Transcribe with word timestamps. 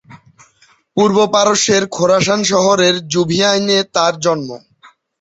পূর্ব 0.97 1.17
পারস্যের 1.33 1.83
খোরাসান 1.87 2.41
শহরের 2.51 2.95
জুভিআইন-এ 3.11 3.79
তাঁর 3.95 4.13
জন্ম। 4.25 4.49